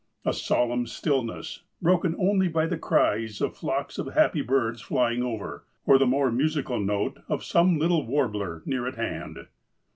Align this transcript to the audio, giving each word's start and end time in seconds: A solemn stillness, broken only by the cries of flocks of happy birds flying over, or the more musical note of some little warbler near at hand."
A 0.25 0.33
solemn 0.33 0.87
stillness, 0.87 1.61
broken 1.79 2.15
only 2.17 2.47
by 2.47 2.65
the 2.65 2.75
cries 2.75 3.39
of 3.39 3.55
flocks 3.55 3.99
of 3.99 4.15
happy 4.15 4.41
birds 4.41 4.81
flying 4.81 5.21
over, 5.21 5.63
or 5.85 5.99
the 5.99 6.07
more 6.07 6.31
musical 6.31 6.79
note 6.79 7.19
of 7.29 7.43
some 7.43 7.77
little 7.77 8.07
warbler 8.07 8.63
near 8.65 8.87
at 8.87 8.95
hand." 8.95 9.45